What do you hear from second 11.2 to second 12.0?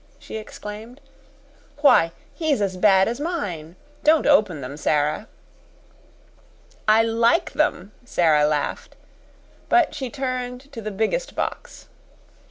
box.